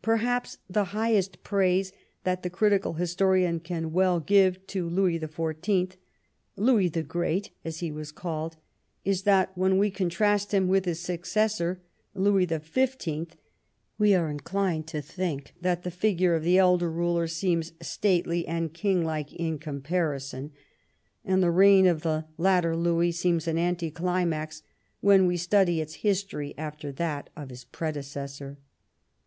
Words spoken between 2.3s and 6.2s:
the critical historian can well give to Louis the Fourteenth—